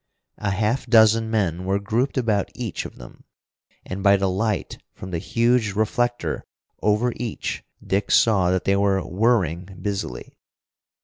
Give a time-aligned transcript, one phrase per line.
[0.39, 3.23] A half dozen men were grouped about each of them,
[3.85, 6.43] and by the light from the huge reflector
[6.81, 10.39] over each Dick saw that they were whirring busily.